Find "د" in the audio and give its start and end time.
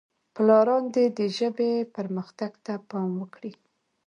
1.17-1.19